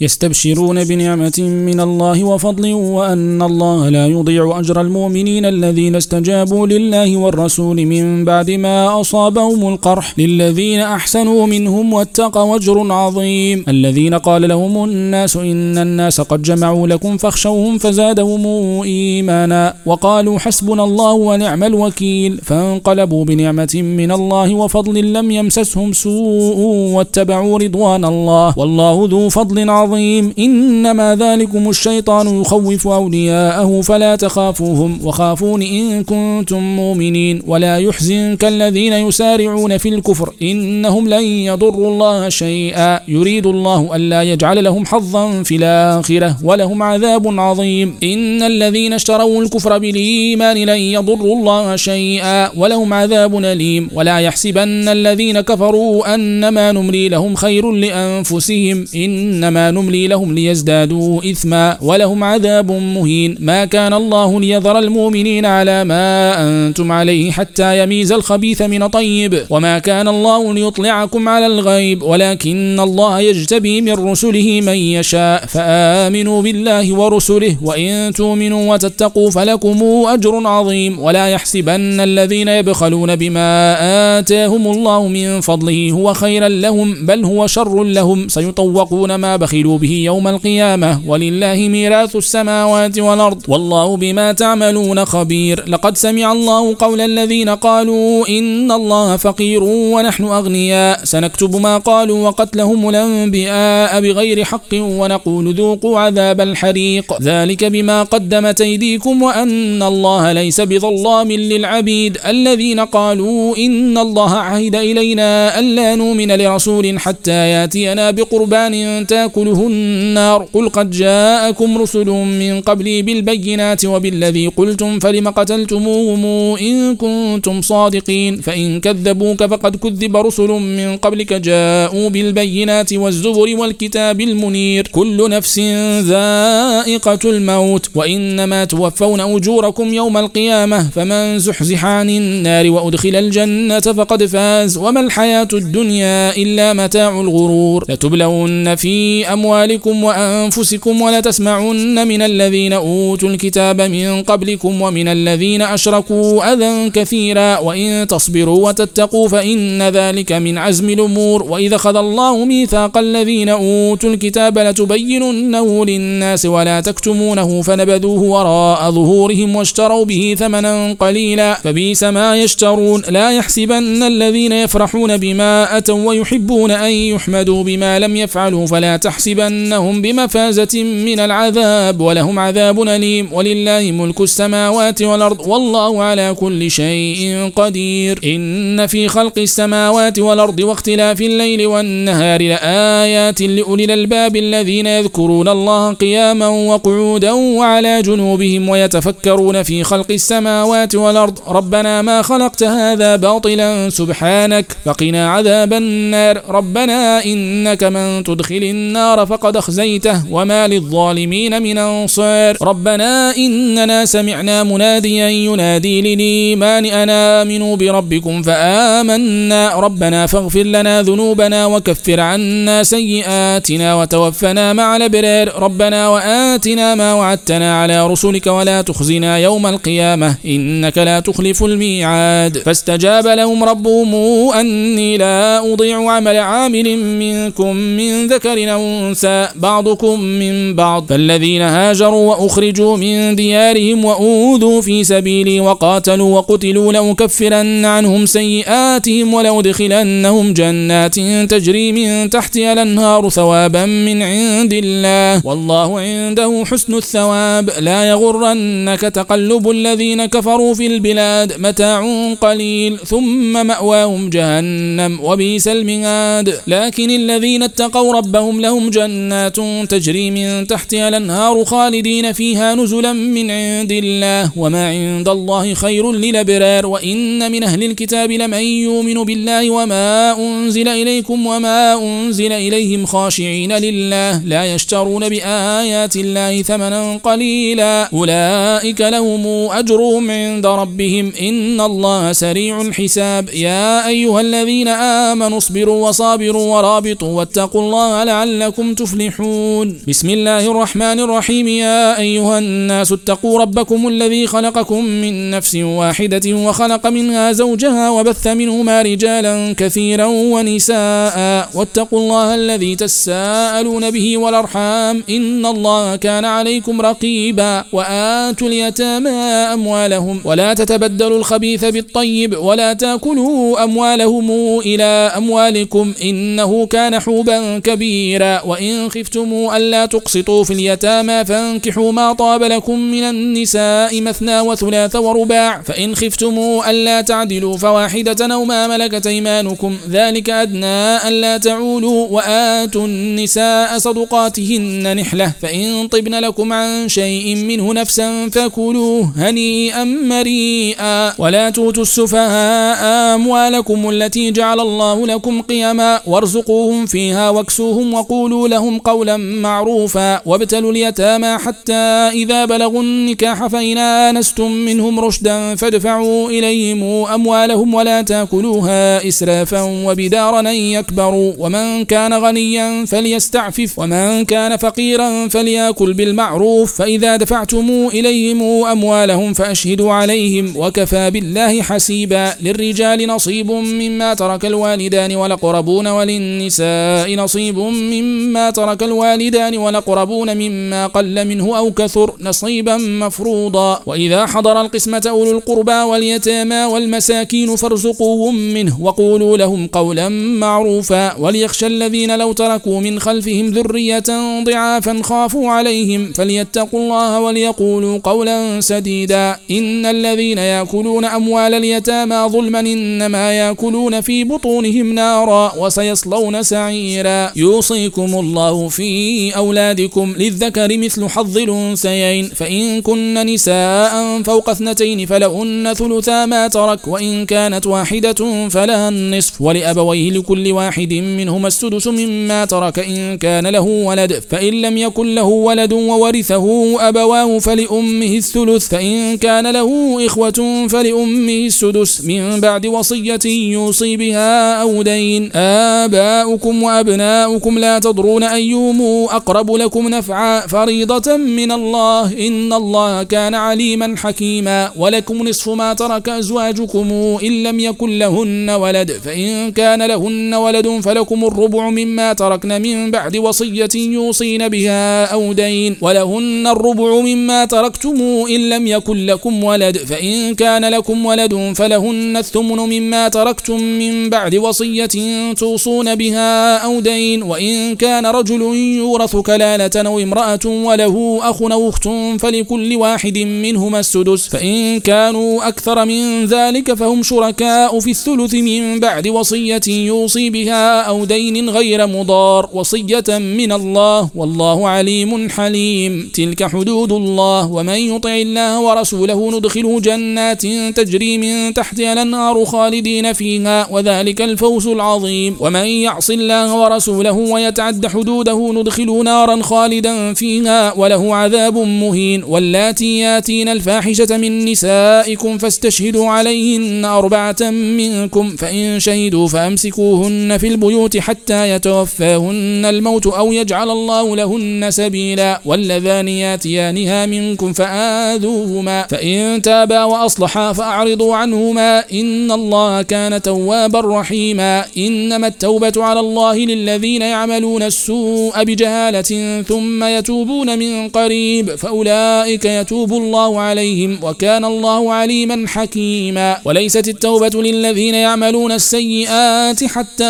يستبشرون 0.00 0.84
بنعمة 0.84 1.38
من 1.38 1.80
الله 1.80 2.24
وفضل 2.24 2.72
وأن 2.72 3.42
الله 3.42 3.88
لا 3.88 4.06
يضيع 4.06 4.60
أجر 4.60 4.80
المؤمنين 4.80 5.44
الذين 5.44 5.96
استجابوا 5.96 6.66
لله 6.66 7.16
والرسول 7.16 7.86
من 7.86 8.24
بعد 8.24 8.50
ما 8.50 9.00
أصابهم 9.00 9.68
القرح 9.68 10.18
للذين 10.18 10.80
أحسنوا 10.80 11.46
منهم 11.46 11.92
واتقوا 11.92 12.54
وجر 12.54 12.92
عظيم. 12.92 13.64
الذين 13.68 14.14
قال 14.14 14.48
لهم 14.48 14.84
الناس 14.84 15.36
إن 15.36 15.78
الناس 15.78 16.20
قد 16.20 16.42
جمعوا 16.42 16.86
لكم 16.86 17.16
فاخشوهم 17.16 17.78
فزادهم 17.78 18.46
إيمانا 18.82 19.74
وقالوا 19.86 20.38
حسبنا 20.38 20.84
الله 20.84 21.12
ونعم 21.12 21.64
الوكيل. 21.64 22.40
فانقلبوا 22.42 23.24
بنعمة 23.24 23.74
من 23.74 24.12
الله 24.12 24.54
وفضل 24.54 25.12
لم 25.12 25.30
يمسسهم 25.30 25.92
سوء 25.92 26.58
واتبعوا 26.96 27.58
رضوان 27.58 28.04
الله. 28.04 28.58
والله 28.58 29.08
ذو 29.10 29.28
فضل 29.28 29.70
عظيم. 29.70 29.85
عظيم 29.86 30.34
إنما 30.38 31.14
ذلكم 31.14 31.68
الشيطان 31.68 32.40
يخوف 32.40 32.88
أولياءه 32.88 33.80
فلا 33.80 34.16
تخافوهم 34.16 35.06
وخافون 35.06 35.62
إن 35.62 36.04
كنتم 36.04 36.62
مؤمنين 36.62 37.42
ولا 37.46 37.78
يحزنك 37.78 38.44
الذين 38.44 38.92
يسارعون 38.92 39.78
في 39.78 39.88
الكفر 39.88 40.32
إنهم 40.42 41.08
لن 41.08 41.22
يضروا 41.22 41.88
الله 41.90 42.28
شيئا. 42.28 43.00
يريد 43.08 43.46
الله 43.46 43.96
ألا 43.96 44.22
يجعل 44.22 44.64
لهم 44.64 44.86
حظا 44.86 45.42
في 45.42 45.56
الآخرة 45.56 46.36
ولهم 46.44 46.82
عذاب 46.82 47.40
عظيم. 47.40 47.94
إن 48.02 48.42
الذين 48.42 48.92
اشتروا 48.92 49.42
الكفر 49.42 49.78
بالإيمان 49.78 50.56
لن 50.56 50.78
يضروا 50.78 51.36
الله 51.36 51.76
شيئا 51.76 52.50
ولهم 52.56 52.92
عذاب 52.92 53.38
أليم. 53.44 53.90
ولا 53.94 54.18
يحسبن 54.18 54.88
الذين 54.88 55.40
كفروا 55.40 56.14
أنما 56.14 56.72
نملي 56.72 57.08
لهم 57.08 57.34
خير 57.34 57.72
لأنفسهم 57.72 58.84
إنما 58.94 59.70
نملي 59.76 60.06
لهم 60.06 60.34
ليزدادوا 60.34 61.30
إثما 61.30 61.76
ولهم 61.82 62.24
عذاب 62.24 62.70
مهين. 62.70 63.36
ما 63.40 63.64
كان 63.64 63.92
الله 63.92 64.40
ليذر 64.40 64.78
المؤمنين 64.78 65.46
على 65.46 65.84
ما 65.84 66.34
أنتم 66.48 66.92
عليه 66.92 67.30
حتى 67.30 67.82
يميز 67.82 68.12
الخبيث 68.12 68.62
من 68.62 68.82
الطيب. 68.82 69.46
وما 69.50 69.78
كان 69.78 70.08
الله 70.08 70.54
ليطلعكم 70.54 71.28
على 71.28 71.46
الغيب. 71.46 72.02
ولكن 72.02 72.80
الله 72.80 73.20
يجتبي 73.20 73.80
من 73.80 73.92
رسله 73.92 74.60
من 74.62 74.76
يشاء. 74.76 75.46
فآمنوا 75.46 76.42
بالله 76.42 76.94
ورسله 76.94 77.56
وإن 77.62 78.12
تؤمنوا 78.12 78.72
وتتقوا 78.72 79.30
فلكم 79.30 79.78
أجر 80.06 80.46
عظيم. 80.46 80.98
ولا 80.98 81.28
يحسبن 81.28 82.00
الذين 82.00 82.48
يبخلون 82.48 83.16
بما 83.16 83.76
آتاهم 84.18 84.66
الله 84.66 85.08
من 85.08 85.40
فضله 85.40 85.90
هو 85.92 86.14
خيرا 86.14 86.48
لهم 86.48 87.06
بل 87.06 87.24
هو 87.24 87.46
شر 87.46 87.84
لهم. 87.84 88.28
سيطوقون 88.28 89.14
ما 89.14 89.36
بخلوا 89.36 89.65
يعملوا 89.66 89.78
به 89.78 89.94
يوم 90.04 90.28
القيامة 90.28 91.00
ولله 91.06 91.68
ميراث 91.68 92.16
السماوات 92.16 92.98
والأرض 92.98 93.42
والله 93.48 93.96
بما 93.96 94.32
تعملون 94.32 95.04
خبير. 95.04 95.64
لقد 95.66 95.98
سمع 95.98 96.32
الله 96.32 96.76
قول 96.78 97.00
الذين 97.00 97.48
قالوا 97.48 98.28
إن 98.28 98.72
الله 98.72 99.16
فقير 99.16 99.62
ونحن 99.62 100.24
أغنياء. 100.24 101.04
سنكتب 101.04 101.56
ما 101.56 101.78
قالوا 101.78 102.28
وقتلهم 102.28 102.88
الأنبياء 102.88 104.00
بغير 104.00 104.44
حق 104.44 104.72
ونقول 104.74 105.54
ذوقوا 105.54 105.98
عذاب 105.98 106.40
الحريق. 106.40 107.22
ذلك 107.22 107.64
بما 107.64 108.02
قدمت 108.02 108.60
أيديكم 108.60 109.22
وأن 109.22 109.82
الله 109.82 110.32
ليس 110.32 110.60
بظلام 110.60 111.32
للعبيد. 111.32 112.18
الذين 112.26 112.80
قالوا 112.80 113.56
إن 113.56 113.98
الله 113.98 114.32
عهد 114.48 114.74
إلينا 114.76 115.58
ألا 115.58 115.94
نؤمن 115.94 116.30
لرسول 116.40 116.98
حتى 116.98 117.40
يأتينا 117.54 118.10
بقربان 118.10 119.06
تأكله 119.06 119.55
تأكله 119.56 119.66
النار. 119.66 120.46
قل 120.52 120.68
قد 120.68 120.90
جاءكم 120.90 121.78
رسل 121.78 122.06
من 122.40 122.60
قبلي 122.60 123.02
بالبينات 123.02 123.84
وبالذي 123.84 124.48
قلتم 124.48 124.98
فلم 124.98 125.28
قتلتموهم 125.28 126.24
إن 126.56 126.96
كنتم 126.96 127.62
صادقين؟ 127.62 128.40
فإن 128.40 128.80
كذبوك 128.80 129.44
فقد 129.44 129.76
كذب 129.76 130.16
رسل 130.16 130.48
من 130.48 130.96
قبلك 130.96 131.32
جاءوا 131.32 132.08
بالبينات 132.08 132.92
والزبر 132.92 133.56
والكتاب 133.58 134.20
المنير. 134.20 134.88
كل 134.92 135.30
نفس 135.30 135.58
ذائقة 136.00 137.18
الموت. 137.24 137.90
وإنما 137.94 138.64
توفون 138.64 139.20
أجوركم 139.20 139.94
يوم 139.94 140.16
القيامة. 140.16 140.90
فمن 140.90 141.38
زحزح 141.38 141.84
عن 141.84 142.10
النار 142.10 142.70
وأدخل 142.70 143.16
الجنة 143.16 143.80
فقد 143.80 144.24
فاز. 144.24 144.76
وما 144.76 145.00
الحياة 145.00 145.48
الدنيا 145.52 146.36
إلا 146.36 146.72
متاع 146.72 147.20
الغرور. 147.20 147.84
لتبلون 147.88 148.74
في 148.74 149.26
أموالكم 149.32 149.45
أموالكم 149.46 150.04
وأنفسكم 150.04 151.02
ولتسمعن 151.02 152.08
من 152.08 152.22
الذين 152.22 152.72
أوتوا 152.72 153.28
الكتاب 153.28 153.80
من 153.80 154.22
قبلكم 154.22 154.82
ومن 154.82 155.08
الذين 155.08 155.62
أشركوا 155.62 156.52
أذى 156.52 156.90
كثيرا 156.90 157.58
وإن 157.58 158.06
تصبروا 158.06 158.68
وتتقوا 158.68 159.28
فإن 159.28 159.82
ذلك 159.82 160.32
من 160.32 160.58
عزم 160.58 160.90
الأمور 160.90 161.42
وإذا 161.42 161.76
خذ 161.76 161.96
الله 161.96 162.44
ميثاق 162.44 162.98
الذين 162.98 163.48
أوتوا 163.48 164.10
الكتاب 164.10 164.58
لتبيننه 164.58 165.84
للناس 165.84 166.46
ولا 166.46 166.80
تكتمونه 166.80 167.62
فنبذوه 167.62 168.22
وراء 168.22 168.90
ظهورهم 168.90 169.56
واشتروا 169.56 170.04
به 170.04 170.36
ثمنا 170.38 170.96
قليلا 170.98 171.54
فبيس 171.54 172.04
ما 172.04 172.36
يشترون 172.36 173.02
لا 173.08 173.30
يحسبن 173.30 174.02
الذين 174.02 174.52
يفرحون 174.52 175.16
بما 175.16 175.76
أتوا 175.76 176.06
ويحبون 176.08 176.70
أن 176.70 176.90
يحمدوا 176.90 177.64
بما 177.64 177.98
لم 177.98 178.16
يفعلوا 178.16 178.66
فلا 178.66 178.96
تحسب 178.96 179.35
لنصيبنهم 179.36 180.02
بمفازة 180.02 180.82
من 180.82 181.20
العذاب 181.20 182.00
ولهم 182.00 182.38
عذاب 182.38 182.82
أليم 182.82 183.28
ولله 183.32 183.92
ملك 183.92 184.20
السماوات 184.20 185.02
والأرض 185.02 185.48
والله 185.48 186.02
على 186.02 186.34
كل 186.40 186.70
شيء 186.70 187.50
قدير. 187.56 188.20
إن 188.24 188.86
في 188.86 189.08
خلق 189.08 189.38
السماوات 189.38 190.18
والأرض 190.18 190.60
واختلاف 190.60 191.20
الليل 191.20 191.66
والنهار 191.66 192.42
لآيات 192.42 193.42
لأولي 193.42 193.84
الألباب 193.84 194.36
الذين 194.36 194.86
يذكرون 194.86 195.48
الله 195.48 195.92
قياما 195.92 196.48
وقعودا 196.48 197.32
وعلى 197.32 198.02
جنوبهم 198.02 198.68
ويتفكرون 198.68 199.62
في 199.62 199.84
خلق 199.84 200.10
السماوات 200.10 200.94
والأرض. 200.94 201.38
ربنا 201.48 202.02
ما 202.02 202.22
خلقت 202.22 202.62
هذا 202.62 203.16
باطلا 203.16 203.90
سبحانك 203.90 204.76
فقنا 204.84 205.30
عذاب 205.30 205.72
النار. 205.72 206.42
ربنا 206.48 207.24
إنك 207.24 207.84
من 207.84 208.24
تدخل 208.24 208.62
النار 208.62 209.25
فقد 209.26 209.56
أخزيته 209.56 210.22
وما 210.30 210.68
للظالمين 210.68 211.62
من 211.62 211.78
أنصار. 211.78 212.56
ربنا 212.62 213.36
إننا 213.36 214.04
سمعنا 214.04 214.62
مناديا 214.62 215.28
ينادي 215.28 216.00
للإيمان 216.00 216.84
أنا 216.86 217.42
آمنوا 217.42 217.76
بربكم 217.76 218.42
فآمنا. 218.42 219.74
ربنا 219.74 220.26
فاغفر 220.26 220.62
لنا 220.62 221.02
ذنوبنا 221.02 221.66
وكفر 221.66 222.20
عنا 222.20 222.82
سيئاتنا 222.82 223.94
وتوفنا 223.94 224.72
مع 224.72 224.96
الأبرار. 224.96 225.62
ربنا 225.62 226.08
وآتنا 226.08 226.94
ما 226.94 227.12
وعدتنا 227.12 227.82
على 227.82 228.06
رسلك 228.06 228.46
ولا 228.46 228.82
تخزنا 228.82 229.38
يوم 229.38 229.66
القيامة 229.66 230.34
إنك 230.46 230.98
لا 230.98 231.20
تخلف 231.20 231.64
الميعاد. 231.64 232.58
فاستجاب 232.58 233.26
لهم 233.26 233.64
ربهم 233.64 234.14
أني 234.54 235.16
لا 235.16 235.72
أضيع 235.72 236.10
عمل 236.10 236.36
عامل 236.36 236.98
منكم 236.98 237.76
من 237.76 238.26
ذكر 238.26 238.72
أو 238.72 239.14
أنثى 239.16 239.48
بعضكم 239.56 240.20
من 240.20 240.74
بعض 240.74 241.06
فالذين 241.08 241.62
هاجروا 241.62 242.34
وأخرجوا 242.34 242.96
من 242.96 243.36
ديارهم 243.36 244.04
وأوذوا 244.04 244.80
في 244.80 245.04
سبيلي 245.04 245.60
وقاتلوا 245.60 246.38
وقتلوا 246.38 246.92
لأكفرن 246.92 247.84
عنهم 247.84 248.26
سيئاتهم 248.26 249.34
ولأدخلنهم 249.34 250.52
جنات 250.52 251.14
تجري 251.50 251.92
من 251.92 252.30
تحتها 252.30 252.72
الأنهار 252.72 253.28
ثوابا 253.28 253.86
من 253.86 254.22
عند 254.22 254.72
الله. 254.72 255.46
والله 255.46 256.00
عنده 256.00 256.64
حسن 256.66 256.94
الثواب. 256.94 257.70
لا 257.80 258.04
يغرنك 258.08 259.00
تقلب 259.00 259.70
الذين 259.70 260.24
كفروا 260.24 260.74
في 260.74 260.86
البلاد. 260.86 261.52
متاع 261.58 262.02
قليل. 262.40 262.98
ثم 262.98 263.66
مأواهم 263.66 264.30
جهنم. 264.30 265.18
وبئس 265.22 265.68
المهاد. 265.68 266.60
لكن 266.66 267.10
الذين 267.10 267.62
اتقوا 267.62 268.12
ربهم 268.14 268.60
لهم 268.60 268.90
جنات 268.96 269.56
تجري 269.90 270.30
من 270.30 270.66
تحتها 270.66 271.08
الأنهار 271.08 271.64
خالدين 271.64 272.32
فيها 272.32 272.74
نزلا 272.74 273.12
من 273.12 273.50
عند 273.50 273.92
الله 273.92 274.50
وما 274.56 274.88
عند 274.88 275.28
الله 275.28 275.74
خير 275.74 276.12
للأبرار 276.12 276.86
وإن 276.86 277.52
من 277.52 277.62
أهل 277.64 277.82
الكتاب 277.82 278.30
لمن 278.32 278.62
يؤمن 278.62 279.24
بالله 279.24 279.70
وما 279.70 280.38
أنزل 280.38 280.88
إليكم 280.88 281.46
وما 281.46 281.94
أنزل 281.94 282.52
إليهم 282.52 283.06
خاشعين 283.06 283.72
لله 283.72 284.42
لا 284.44 284.74
يشترون 284.74 285.28
بآيات 285.28 286.16
الله 286.16 286.62
ثمنا 286.62 287.20
قليلا 287.24 288.08
أولئك 288.12 289.00
لهم 289.00 289.46
أجرهم 289.70 290.30
عند 290.30 290.66
ربهم 290.66 291.32
إن 291.40 291.80
الله 291.80 292.32
سريع 292.32 292.80
الحساب 292.80 293.48
يا 293.54 294.08
أيها 294.08 294.40
الذين 294.40 294.88
آمنوا 294.88 295.58
اصبروا 295.58 296.08
وصابروا 296.08 296.76
ورابطوا 296.76 297.28
واتقوا 297.28 297.82
الله 297.82 298.24
لعلكم 298.24 298.85
لعلكم 298.86 298.94
تفلحون. 298.94 299.98
بسم 300.08 300.30
الله 300.30 300.70
الرحمن 300.70 301.20
الرحيم. 301.20 301.68
يا 301.68 302.18
أيها 302.18 302.58
الناس 302.58 303.12
اتقوا 303.12 303.60
ربكم 303.60 304.08
الذي 304.08 304.46
خلقكم 304.46 305.04
من 305.04 305.50
نفس 305.50 305.74
واحدة 305.74 306.46
وخلق 306.46 307.06
منها 307.06 307.52
زوجها 307.52 308.10
وبث 308.10 308.46
منهما 308.46 309.02
رجالا 309.02 309.74
كثيرا 309.76 310.26
ونساء. 310.26 311.68
واتقوا 311.74 312.20
الله 312.20 312.54
الذي 312.54 312.96
تساءلون 312.96 314.10
به 314.10 314.36
والأرحام. 314.38 315.22
إن 315.30 315.66
الله 315.66 316.16
كان 316.16 316.44
عليكم 316.44 317.00
رقيبا. 317.00 317.84
وآتوا 317.92 318.68
اليتامى 318.68 319.30
أموالهم. 319.74 320.40
ولا 320.44 320.74
تتبدلوا 320.74 321.38
الخبيث 321.38 321.84
بالطيب. 321.84 322.56
ولا 322.58 322.92
تأكلوا 322.92 323.84
أموالهم 323.84 324.78
إلى 324.78 325.32
أموالكم. 325.36 326.12
إنه 326.22 326.86
كان 326.86 327.20
حوبا 327.20 327.78
كبيرا. 327.78 328.62
وإن 328.76 329.08
خفتم 329.10 329.68
ألا 329.76 330.06
تقسطوا 330.06 330.64
في 330.64 330.72
اليتامى 330.72 331.44
فانكحوا 331.44 332.12
ما 332.12 332.32
طاب 332.32 332.62
لكم 332.62 332.98
من 332.98 333.22
النساء 333.22 334.20
مثنى 334.20 334.60
وثلاث 334.60 335.16
ورباع 335.16 335.82
فإن 335.82 336.16
خفتم 336.16 336.58
ألا 336.88 337.20
تعدلوا 337.20 337.76
فواحدة 337.76 338.54
أو 338.54 338.64
ما 338.64 338.86
ملكت 338.86 339.26
أيمانكم 339.26 339.96
ذلك 340.10 340.50
أدنى 340.50 341.28
ألا 341.28 341.56
تعولوا 341.56 342.26
وآتوا 342.30 343.06
النساء 343.06 343.98
صدقاتهن 343.98 345.16
نحلة 345.16 345.52
فإن 345.62 346.08
طبن 346.08 346.34
لكم 346.34 346.72
عن 346.72 347.08
شيء 347.08 347.54
منه 347.54 347.92
نفسا 347.92 348.50
فكلوه 348.52 349.32
هنيئا 349.36 350.04
مريئا 350.04 351.40
ولا 351.40 351.70
توتوا 351.70 352.02
السفهاء 352.02 353.34
أموالكم 353.34 354.10
التي 354.10 354.50
جعل 354.50 354.80
الله 354.80 355.26
لكم 355.26 355.62
قيما 355.62 356.20
وارزقوهم 356.26 357.06
فيها 357.06 357.50
واكسوهم 357.50 358.14
وقولوا 358.14 358.65
لهم 358.68 358.98
قولا 358.98 359.36
معروفا 359.36 360.40
وابتلوا 360.46 360.92
اليتامى 360.92 361.58
حتى 361.58 361.92
إذا 362.32 362.64
بلغوا 362.64 363.02
النكاح 363.02 363.66
فإن 363.66 363.98
آنستم 363.98 364.72
منهم 364.72 365.20
رشدا 365.20 365.74
فادفعوا 365.74 366.50
إليهم 366.50 367.26
أموالهم 367.26 367.94
ولا 367.94 368.22
تأكلوها 368.22 369.28
إسرافا 369.28 369.82
وبدارا 369.82 370.70
يكبروا. 370.70 371.52
ومن 371.58 372.04
كان 372.04 372.34
غنيا 372.34 373.04
فليستعفف 373.04 373.98
ومن 373.98 374.44
كان 374.44 374.76
فقيرا 374.76 375.48
فليأكل 375.48 376.14
بالمعروف. 376.14 376.94
فإذا 376.98 377.36
دفعتم 377.36 378.08
إليهم 378.12 378.62
أموالهم 378.84 379.52
فأشهدوا 379.52 380.12
عليهم 380.12 380.72
وكفى 380.76 381.30
بالله 381.30 381.82
حسيبا. 381.82 382.54
للرجال 382.62 383.28
نصيب 383.28 383.70
مما 383.70 384.34
ترك 384.34 384.64
الوالدان 384.64 385.36
والأقربون 385.36 386.06
وللنساء 386.06 387.34
نصيب 387.34 387.78
مما 387.78 388.55
ترك 388.70 389.02
الوالدان 389.02 389.76
والأقربون 389.76 390.56
مما 390.56 391.06
قل 391.06 391.44
منه 391.44 391.78
أو 391.78 391.90
كثر 391.90 392.34
نصيبا 392.40 392.96
مفروضا. 392.96 394.00
وإذا 394.06 394.46
حضر 394.46 394.80
القسمة 394.80 395.22
أولو 395.28 395.50
القربى 395.50 395.92
واليتامى 396.10 396.84
والمساكين 396.84 397.76
فارزقوهم 397.76 398.54
منه 398.54 398.96
وقولوا 399.00 399.56
لهم 399.56 399.86
قولا 399.86 400.28
معروفا. 400.62 401.36
وليخشى 401.38 401.86
الذين 401.86 402.38
لو 402.38 402.52
تركوا 402.52 403.00
من 403.00 403.20
خلفهم 403.20 403.66
ذرية 403.66 404.30
ضعافا 404.64 405.22
خافوا 405.22 405.70
عليهم 405.70 406.32
فليتقوا 406.32 407.00
الله 407.00 407.40
وليقولوا 407.40 408.18
قولا 408.18 408.80
سديدا. 408.80 409.56
إن 409.70 410.06
الذين 410.06 410.58
يأكلون 410.58 411.24
أموال 411.24 411.74
اليتامى 411.74 412.48
ظلما 412.52 412.80
إنما 412.80 413.52
يأكلون 413.52 414.20
في 414.20 414.44
بطونهم 414.44 415.12
نارا 415.14 415.72
وسيصلون 415.78 416.62
سعيرا. 416.62 417.50
يوصيكم 417.56 418.30
الله 418.34 418.45
في 418.90 419.50
أولادكم 419.56 420.34
للذكر 420.38 420.98
مثل 420.98 421.28
حظ 421.28 421.58
الأنثيين. 421.58 422.48
فإن 422.48 423.02
كن 423.02 423.46
نساء 423.46 424.42
فوق 424.42 424.70
اثنتين 424.70 425.26
فلهن 425.26 425.94
ثلثا 425.94 426.46
ما 426.46 426.68
ترك 426.68 427.08
وإن 427.08 427.46
كانت 427.46 427.86
واحدة 427.86 428.68
فلها 428.68 429.08
النصف 429.08 429.60
ولأبويه 429.60 430.30
لكل 430.30 430.72
واحد 430.72 431.12
منهما 431.12 431.68
السدس 431.68 432.06
مما 432.06 432.64
ترك 432.64 432.98
إن 432.98 433.38
كان 433.38 433.66
له 433.66 433.80
ولد 433.80 434.42
فإن 434.50 434.74
لم 434.82 434.98
يكن 434.98 435.34
له 435.34 435.44
ولد 435.44 435.92
وورثه 435.92 436.96
أبواه 437.08 437.58
فلأمه 437.58 438.36
الثلث 438.36 438.88
فإن 438.88 439.36
كان 439.36 439.70
له 439.70 440.18
إخوة 440.26 440.86
فلأمه 440.90 441.66
السدس. 441.66 442.24
من 442.24 442.60
بعد 442.60 442.86
وصية 442.86 443.44
يوصي 443.46 444.16
بها 444.16 444.74
أو 444.82 445.02
دين. 445.02 445.50
آباؤكم 445.56 446.82
وأبناؤكم 446.82 447.78
لا 447.78 447.98
تضرون 447.98 448.35
أيهم 448.42 449.02
أقرب 449.24 449.72
لكم 449.72 450.08
نفعا 450.08 450.66
فريضة 450.66 451.36
من 451.36 451.72
الله. 451.72 452.46
إن 452.46 452.72
الله 452.72 453.22
كان 453.22 453.54
عليما 453.54 454.14
حكيما. 454.16 454.90
ولكم 454.96 455.48
نصف 455.48 455.68
ما 455.68 455.94
ترك 455.94 456.28
أزواجكم 456.28 457.38
إن 457.42 457.62
لم 457.62 457.80
يكن 457.80 458.18
لهن 458.18 458.70
ولد. 458.70 459.12
فإن 459.24 459.72
كان 459.72 460.02
لهن 460.02 460.54
ولد 460.54 461.00
فلكم 461.04 461.44
الربع 461.44 461.90
مما 461.90 462.32
تركن 462.32 462.82
من 462.82 463.10
بعد 463.10 463.36
وصية 463.36 463.88
يوصين 463.94 464.68
بها 464.68 465.24
أو 465.24 465.52
دين. 465.52 465.96
ولهن 466.00 466.66
الربع 466.66 467.20
مما 467.20 467.64
تركتم 467.64 468.16
إن 468.48 468.68
لم 468.68 468.86
يكن 468.86 469.26
لكم 469.26 469.64
ولد. 469.64 469.98
فإن 469.98 470.54
كان 470.54 470.84
لكم 470.84 471.26
ولد 471.26 471.72
فلهن 471.76 472.36
الثمن 472.36 472.76
مما 472.76 473.28
تركتم 473.28 473.82
من 473.82 474.30
بعد 474.30 474.54
وصية 474.54 475.08
توصون 475.54 476.14
بها 476.14 476.76
أو 476.76 477.00
دين. 477.00 477.42
وإن 477.42 477.96
كان 477.96 478.25
رجل 478.30 478.62
يورث 478.76 479.36
كلالة 479.36 480.08
أو 480.08 480.18
امرأة 480.20 480.66
وله 480.66 481.40
أخ 481.42 481.62
أو 481.62 481.88
أخت 481.88 482.08
فلكل 482.38 482.96
واحد 482.96 483.38
منهما 483.38 484.00
السدس 484.00 484.48
فإن 484.48 485.00
كانوا 485.00 485.68
أكثر 485.68 486.04
من 486.04 486.44
ذلك 486.44 486.94
فهم 486.94 487.22
شركاء 487.22 488.00
في 488.00 488.10
الثلث 488.10 488.54
من 488.54 489.00
بعد 489.00 489.28
وصية 489.28 489.80
يوصي 489.88 490.50
بها 490.50 491.00
أو 491.00 491.24
دين 491.24 491.70
غير 491.70 492.06
مضار 492.06 492.68
وصية 492.72 493.24
من 493.28 493.72
الله 493.72 494.30
والله 494.34 494.88
عليم 494.88 495.48
حليم. 495.50 496.30
تلك 496.34 496.64
حدود 496.64 497.12
الله 497.12 497.72
ومن 497.72 497.94
يطع 497.94 498.34
الله 498.34 498.80
ورسوله 498.80 499.50
ندخله 499.58 500.00
جنات 500.00 500.62
تجري 500.96 501.38
من 501.38 501.74
تحتها 501.74 502.12
الأنهار 502.12 502.64
خالدين 502.64 503.32
فيها 503.32 503.88
وذلك 503.90 504.42
الفوز 504.42 504.86
العظيم. 504.86 505.56
ومن 505.60 505.86
يعص 505.86 506.30
الله 506.30 506.74
ورسوله 506.74 507.32
ويتعد 507.32 508.05
حدوده 508.08 508.72
ندخله 508.72 509.22
نارا 509.22 509.62
خالدا 509.62 510.34
فيها 510.34 510.92
وله 510.92 511.34
عذاب 511.34 511.78
مهين 511.78 512.44
واللاتي 512.44 513.18
ياتين 513.18 513.68
الفاحشة 513.68 514.36
من 514.36 514.64
نسائكم 514.64 515.58
فاستشهدوا 515.58 516.28
عليهن 516.28 517.04
أربعة 517.04 517.70
منكم 517.70 518.56
فإن 518.56 519.00
شهدوا 519.00 519.48
فأمسكوهن 519.48 520.58
في 520.58 520.68
البيوت 520.68 521.16
حتى 521.16 521.70
يتوفاهن 521.70 522.84
الموت 522.84 523.26
أو 523.26 523.52
يجعل 523.52 523.90
الله 523.90 524.36
لهن 524.36 524.90
سبيلا 524.90 525.60
واللذان 525.64 526.28
ياتيانها 526.28 527.26
منكم 527.26 527.72
فآذوهما 527.72 529.06
فإن 529.10 529.62
تابا 529.62 530.04
وأصلحا 530.04 530.72
فأعرضوا 530.72 531.36
عنهما 531.36 532.04
إن 532.12 532.52
الله 532.52 533.02
كان 533.02 533.42
توابا 533.42 534.00
رحيما 534.00 534.84
إنما 534.96 535.46
التوبة 535.46 535.92
على 535.96 536.20
الله 536.20 536.56
للذين 536.56 537.22
يعملون 537.22 537.82
السوء 537.96 538.64
بجهالة 538.64 539.62
ثم 539.62 540.04
يتوبون 540.04 540.78
من 540.78 541.08
قريب 541.08 541.74
فأولئك 541.74 542.64
يتوب 542.64 543.12
الله 543.12 543.60
عليهم 543.60 544.18
وكان 544.22 544.64
الله 544.64 545.12
عليما 545.12 545.64
حكيما. 545.68 546.56
وليست 546.64 547.08
التوبة 547.08 547.62
للذين 547.62 548.14
يعملون 548.14 548.72
السيئات 548.72 549.84
حتى 549.84 550.24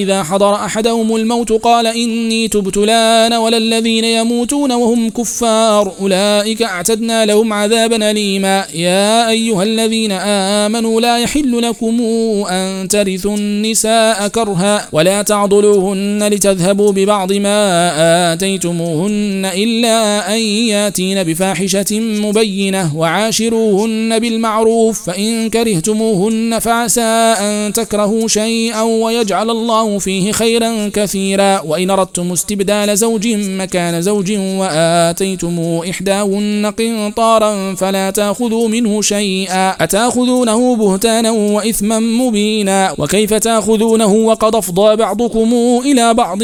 إذا 0.00 0.22
حضر 0.22 0.54
أحدهم 0.54 1.16
الموت 1.16 1.52
قال 1.52 1.86
إني 1.86 2.48
تبت 2.48 2.76
لأن 2.76 3.32
ولا 3.32 3.56
الذين 3.56 4.04
يموتون 4.04 4.72
وهم 4.72 5.10
كفار. 5.10 5.92
أولئك 6.00 6.62
أعتدنا 6.62 7.26
لهم 7.26 7.52
عذابا 7.52 8.10
أليما. 8.10 8.64
يا 8.74 9.30
أيها 9.30 9.62
الذين 9.62 10.12
آمنوا 10.62 11.00
لا 11.00 11.18
يحل 11.18 11.62
لكم 11.62 12.00
أن 12.50 12.88
ترثوا 12.88 13.36
النساء 13.36 14.28
كرها 14.28 14.88
ولا 14.92 15.22
تعضلوهن 15.22 16.28
لتذهبوا 16.28 16.92
ببعض 17.04 17.32
ما 17.32 18.32
آتيتموهن 18.32 19.50
إلا 19.54 20.28
أن 20.34 20.40
يأتين 20.40 21.22
بفاحشة 21.22 22.00
مبينة 22.00 22.96
وعاشروهن 22.96 24.18
بالمعروف 24.18 25.02
فإن 25.02 25.50
كرهتموهن 25.50 26.58
فعسى 26.58 27.34
أن 27.40 27.72
تكرهوا 27.72 28.28
شيئا 28.28 28.82
ويجعل 28.82 29.50
الله 29.50 29.98
فيه 29.98 30.32
خيرا 30.32 30.90
كثيرا. 30.94 31.60
وإن 31.60 31.90
أردتم 31.90 32.32
استبدال 32.32 32.96
زوج 32.98 33.28
مكان 33.28 34.02
زوج 34.02 34.32
وآتيتم 34.38 35.80
إحداهن 35.90 36.72
قنطارا 36.78 37.74
فلا 37.74 38.10
تأخذوا 38.10 38.68
منه 38.68 39.02
شيئا. 39.02 39.70
أتأخذونه 39.70 40.76
بهتانا 40.76 41.30
وإثما 41.30 41.98
مبينا؟ 41.98 42.94
وكيف 42.98 43.34
تأخذونه 43.34 44.12
وقد 44.12 44.54
أفضى 44.54 44.96
بعضكم 44.96 45.54
إلى 45.84 46.14
بعض 46.14 46.42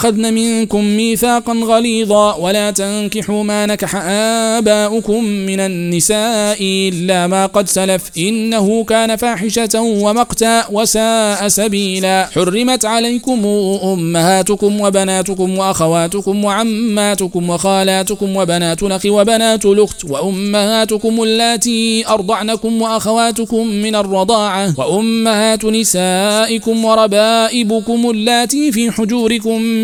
أخذن 0.00 0.34
منكم 0.34 0.84
ميثاقا 0.84 1.52
غليظا 1.52 2.34
ولا 2.34 2.70
تنكحوا 2.70 3.44
ما 3.44 3.66
نكح 3.66 3.96
آباؤكم 4.04 5.24
من 5.24 5.60
النساء 5.60 6.56
إلا 6.60 7.26
ما 7.26 7.46
قد 7.46 7.68
سلف. 7.68 8.10
إنه 8.18 8.84
كان 8.84 9.16
فاحشة 9.16 9.80
ومقتا 9.80 10.64
وساء 10.70 11.48
سبيلا. 11.48 12.28
حرمت 12.34 12.84
عليكم 12.84 13.46
أمهاتكم 13.84 14.80
وبناتكم 14.80 15.58
وأخواتكم 15.58 16.44
وعماتكم 16.44 17.50
وخالاتكم 17.50 18.36
وبنات 18.36 18.82
الأخ 18.82 19.06
وبنات 19.06 19.66
الأخت 19.66 20.04
وأمهاتكم 20.04 21.22
اللاتي 21.22 22.08
أرضعنكم 22.08 22.82
وأخواتكم 22.82 23.66
من 23.66 23.94
الرضاعة 23.94 24.74
وأمهات 24.78 25.64
نسائكم 25.64 26.84
وربائبكم 26.84 28.10
اللاتي 28.10 28.72
في 28.72 28.90
حجوركم 28.90 29.62